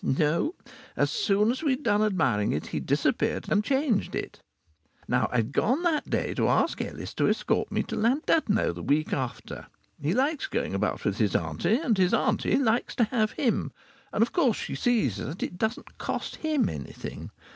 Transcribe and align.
No; 0.03 0.55
as 0.97 1.11
soon 1.11 1.51
as 1.51 1.61
we'd 1.61 1.83
done 1.83 2.01
admiring 2.03 2.53
it 2.53 2.65
he 2.65 2.79
disappeared 2.79 3.45
and 3.51 3.63
changed 3.63 4.15
it. 4.15 4.41
Now 5.07 5.29
I'd 5.31 5.51
gone 5.51 5.83
that 5.83 6.09
day 6.09 6.33
to 6.33 6.47
ask 6.47 6.81
Ellis 6.81 7.13
to 7.13 7.29
escort 7.29 7.71
me 7.71 7.83
to 7.83 7.95
Llandudno 7.95 8.73
the 8.73 8.81
week 8.81 9.13
after. 9.13 9.67
He 10.01 10.15
likes 10.15 10.47
going 10.47 10.73
about 10.73 11.05
with 11.05 11.19
his 11.19 11.35
auntie, 11.35 11.77
and 11.77 11.99
his 11.99 12.15
auntie 12.15 12.57
likes 12.57 12.95
to 12.95 13.03
have 13.03 13.33
him. 13.33 13.71
And 14.11 14.23
of 14.23 14.31
course 14.33 14.57
she 14.57 14.73
sees 14.73 15.17
that 15.17 15.43
it 15.43 15.59
doesn't 15.59 15.99
cost 15.99 16.37
him 16.37 16.67
anything. 16.67 17.29